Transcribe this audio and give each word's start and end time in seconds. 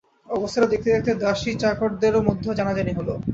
অবস্থাটা 0.29 0.67
দেখতে 0.67 0.89
দেখতে 0.91 1.11
দাসীচাকরদের 1.23 2.13
মধ্যেও 2.27 2.57
জানাজানি 2.59 2.91
হল। 2.97 3.09